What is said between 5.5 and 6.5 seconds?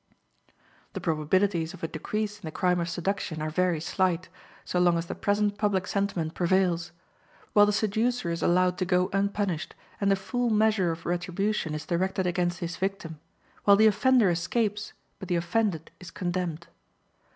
public sentiment